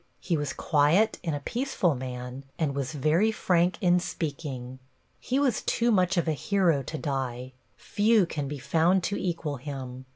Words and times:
He 0.19 0.35
was 0.35 0.51
quiet 0.51 1.19
and 1.23 1.35
a 1.35 1.39
peaceful 1.41 1.93
man 1.93 2.43
and 2.57 2.73
was 2.73 2.93
very 2.93 3.31
frank 3.31 3.77
in 3.81 3.99
speaking. 3.99 4.79
He 5.19 5.37
was 5.37 5.61
too 5.61 5.91
much 5.91 6.17
of 6.17 6.27
a 6.27 6.33
hero 6.33 6.81
to 6.81 6.97
die; 6.97 7.53
few 7.77 8.25
call 8.25 8.45
be 8.45 8.57
found 8.57 9.03
to 9.03 9.15
equal 9.15 9.57
him. 9.57 10.07